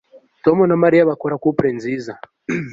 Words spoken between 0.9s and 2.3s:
bakora couple nziza